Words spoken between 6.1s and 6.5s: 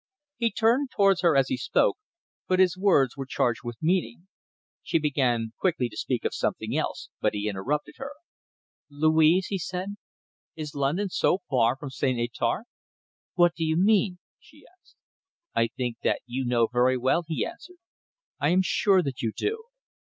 of